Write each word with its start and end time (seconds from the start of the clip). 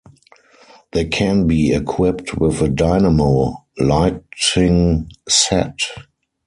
They 0.93 1.05
can 1.05 1.45
be 1.45 1.75
equipped 1.75 2.33
with 2.35 2.59
a 2.63 2.69
dynamo 2.69 3.67
lighting 3.77 5.11
set. 5.29 5.77